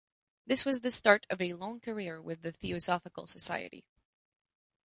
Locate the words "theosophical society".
2.51-3.85